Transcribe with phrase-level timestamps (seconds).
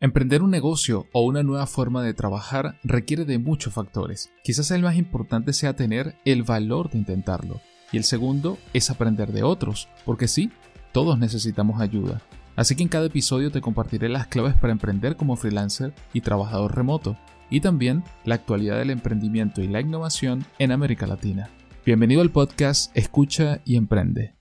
[0.00, 4.30] Emprender un negocio o una nueva forma de trabajar requiere de muchos factores.
[4.44, 7.60] Quizás el más importante sea tener el valor de intentarlo.
[7.90, 10.52] Y el segundo es aprender de otros, porque sí,
[10.92, 12.22] todos necesitamos ayuda.
[12.54, 16.76] Así que en cada episodio te compartiré las claves para emprender como freelancer y trabajador
[16.76, 17.16] remoto,
[17.50, 21.50] y también la actualidad del emprendimiento y la innovación en América Latina.
[21.84, 24.37] Bienvenido al podcast Escucha y Emprende.